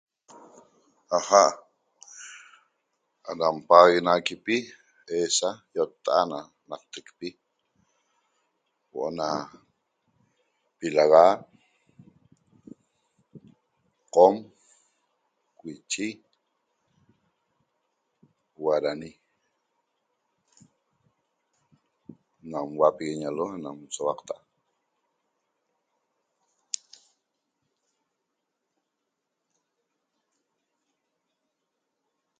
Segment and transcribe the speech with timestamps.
[1.17, 1.43] Aja'
[3.29, 4.57] anam paxaguenaxaquipi
[5.17, 6.39] eesa iotta'at na
[6.69, 7.27] na'aqtacpi
[8.89, 9.27] huo'o ana
[10.77, 11.25] pilagá,
[14.13, 14.35] qom,
[15.63, 16.07] wichí,
[18.59, 19.09] guaraní
[22.51, 24.37] nam huapiguiñalo nam souaqta'